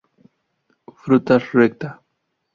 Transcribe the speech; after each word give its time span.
Frutas 1.03 1.53
recta. 1.59 1.95